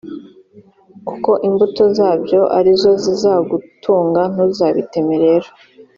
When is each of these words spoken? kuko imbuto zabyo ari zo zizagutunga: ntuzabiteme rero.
kuko 1.07 1.31
imbuto 1.47 1.83
zabyo 1.97 2.41
ari 2.57 2.71
zo 2.81 2.91
zizagutunga: 3.03 4.21
ntuzabiteme 4.33 5.15
rero. 5.23 5.49